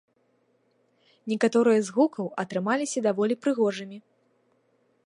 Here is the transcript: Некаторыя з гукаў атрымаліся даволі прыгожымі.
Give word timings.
Некаторыя 1.33 1.79
з 1.91 1.95
гукаў 1.99 2.33
атрымаліся 2.45 2.99
даволі 3.11 3.35
прыгожымі. 3.45 3.97